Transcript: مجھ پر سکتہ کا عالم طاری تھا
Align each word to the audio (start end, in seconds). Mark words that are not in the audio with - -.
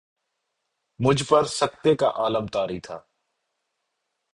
مجھ 0.99 1.23
پر 1.29 1.43
سکتہ 1.59 1.93
کا 1.99 2.09
عالم 2.15 2.47
طاری 2.53 2.79
تھا 2.79 2.99